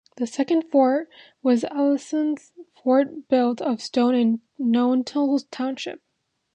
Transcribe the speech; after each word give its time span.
The 0.17 0.25
second 0.25 0.63
fort 0.63 1.09
was 1.43 1.63
Ellison's 1.65 2.53
Fort 2.83 3.27
built 3.27 3.61
of 3.61 3.83
stone 3.83 4.15
in 4.15 4.41
Knowlton 4.57 5.45
Township. 5.51 6.01